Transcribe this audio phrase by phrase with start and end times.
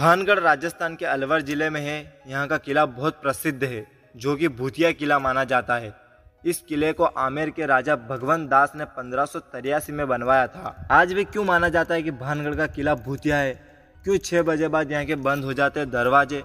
[0.00, 4.48] भानगढ़ राजस्थान के अलवर ज़िले में है। यहाँ का किला बहुत प्रसिद्ध है, जो कि
[4.50, 5.92] भूतिया किला माना जाता है।
[6.44, 11.24] इस किले को आमेर के राजा भगवंत दास ने पंद्रह में बनवाया था। आज भी
[11.24, 13.52] क्यों माना जाता है कि भानगढ़ का किला भूतिया है?
[14.04, 16.42] क्यों छः बजे बाद यहाँ के बंद हो जाते हैं दरवाजे?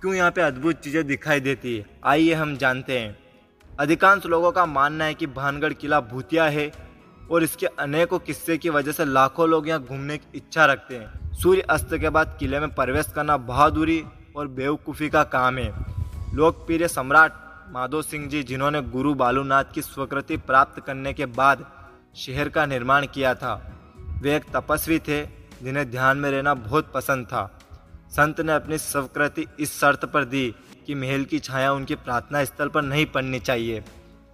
[0.00, 1.84] क्यों यहाँ पे अद्भुत चीज़ें दिखाई देती है?
[2.04, 3.16] आइए हम जानते हैं।
[3.70, 6.70] अधिकांश लोगों का मानना है कि भानगढ़ किला भूतिया है
[7.30, 11.17] और इसके अनेकों किस्से की वजह से लाखों लोग यहाँ घूमने की इच्छा रखते हैं।
[11.38, 14.02] सूर्य अस्त के बाद किले में प्रवेश करना बहादुरी
[14.36, 15.72] और बेवकूफ़ी का काम है।
[16.34, 17.32] लोकप्रिय सम्राट
[17.72, 21.64] माधो सिंह जी, जिन्होंने गुरु बालूनाथ की स्वीकृति प्राप्त करने के बाद
[22.16, 23.54] शहर का निर्माण किया था,
[24.22, 25.22] वे एक तपस्वी थे,
[25.62, 27.44] जिन्हें ध्यान में रहना बहुत पसंद था।
[28.10, 30.54] संत ने अपनी स्वीकृति इस शर्त पर दी
[30.86, 33.84] कि महल की छाया उनकी प्रार्थना स्थल पर नहीं पड़नी चाहिए।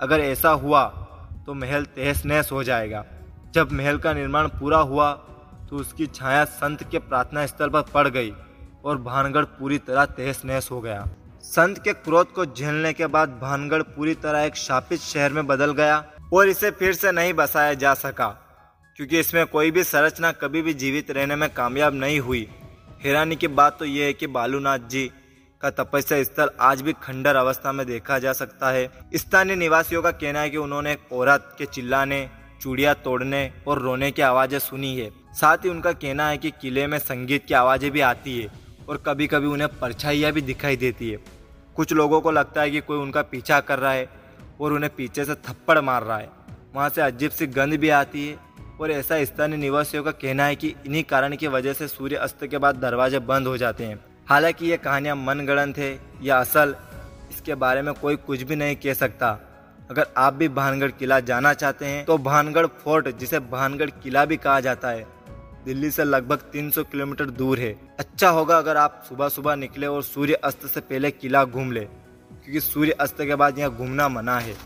[0.00, 0.84] अगर ऐसा हुआ
[1.46, 3.04] तो महल तहस नहस हो जाएगा।
[3.54, 5.12] जब महल का निर्माण पूरा हुआ
[5.70, 8.32] तो उसकी छाया संत के प्रार्थना स्थल पर पड़ गई
[8.84, 11.04] और भानगढ़ पूरी तरह तहस नहस हो गया।
[11.44, 15.72] संत के क्रोध को झेलने के बाद भानगढ़ पूरी तरह एक शापित शहर में बदल
[15.72, 18.28] गया और इसे फिर से नहीं बसाया जा सका,
[18.98, 22.48] क्योंकि इसमें कोई भी संरचना कभी भी जीवित रहने में कामयाब नहीं हुई।
[23.04, 25.10] हैरानी की बात तो यह है कि बालूनाथ जी
[25.60, 30.10] का तपस्या स्थल आज भी खंडर अवस्था में देखा जा सकता है। स्थानीय निवासियों का
[30.12, 32.28] कहना है कि उन्होंने एक औरत के चिल्लाने
[32.64, 36.86] चूड़िया तोड़ने और रोने की आवाज़ें सुनी है। साथ ही उनका कहना है कि किले
[36.86, 38.48] में संगीत की आवाज़ें भी आती है
[38.88, 41.18] और कभी कभी उन्हें परछाइयाँ भी दिखाई देती है।
[41.76, 44.08] कुछ लोगों को लगता है कि कोई उनका पीछा कर रहा है
[44.60, 46.30] और उन्हें पीछे से थप्पड़ मार रहा है।
[46.74, 48.38] वहाँ से अजीब सी गंध भी आती है
[48.80, 52.46] और ऐसा स्थानीय निवासियों का कहना है कि इन्हीं कारण की वजह से सूर्य अस्त
[52.46, 56.74] के बाद दरवाजे बंद हो जाते हैं। हालाँकि ये कहानियाँ मनगढ़ंत है या असल,
[57.30, 59.38] इसके बारे में कोई कुछ भी नहीं कह सकता।
[59.90, 64.36] अगर आप भी भानगढ़ किला जाना चाहते हैं तो भानगढ़ फोर्ट, जिसे भानगढ़ किला भी
[64.36, 65.06] कहा जाता है,
[65.64, 70.02] दिल्ली से लगभग 300 किलोमीटर दूर है। अच्छा होगा अगर आप सुबह सुबह निकले और
[70.02, 74.38] सूर्य अस्त से पहले किला घूम ले, क्योंकि सूर्य अस्त के बाद यहाँ घूमना मना
[74.38, 74.56] है।